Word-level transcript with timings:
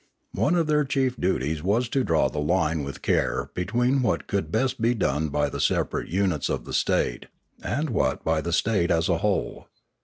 One 0.33 0.55
of 0.55 0.65
their 0.65 0.83
chief 0.83 1.15
duties 1.15 1.61
was 1.61 1.87
to 1.89 2.03
draw 2.03 2.27
the 2.27 2.39
line 2.39 2.83
with 2.83 3.03
care 3.03 3.51
between 3.53 4.01
what 4.01 4.25
could 4.25 4.51
best 4.51 4.81
be 4.81 4.95
done 4.95 5.29
by 5.29 5.47
the 5.47 5.59
separate 5.59 6.09
units 6.09 6.49
of 6.49 6.65
the 6.65 6.73
state, 6.73 7.27
and 7.63 7.91
what 7.91 8.23
by 8.23 8.41
the 8.41 8.51
state 8.51 8.89
as 8.89 9.09
a 9.09 9.19
whole. 9.19 9.67